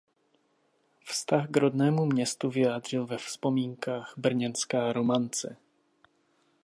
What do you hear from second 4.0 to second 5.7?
"Brněnská romance".